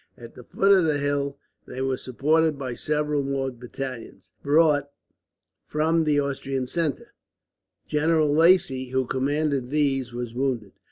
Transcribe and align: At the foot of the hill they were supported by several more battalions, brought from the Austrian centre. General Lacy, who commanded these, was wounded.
At 0.17 0.33
the 0.33 0.43
foot 0.43 0.71
of 0.71 0.83
the 0.83 0.97
hill 0.97 1.37
they 1.67 1.79
were 1.79 1.95
supported 1.95 2.57
by 2.57 2.73
several 2.73 3.21
more 3.21 3.51
battalions, 3.51 4.31
brought 4.41 4.89
from 5.67 6.05
the 6.05 6.19
Austrian 6.19 6.65
centre. 6.65 7.13
General 7.87 8.33
Lacy, 8.33 8.89
who 8.89 9.05
commanded 9.05 9.67
these, 9.69 10.11
was 10.11 10.33
wounded. 10.33 10.71